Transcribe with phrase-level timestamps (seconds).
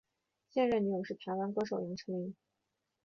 [0.49, 2.35] 现任女友是台湾歌手杨丞琳。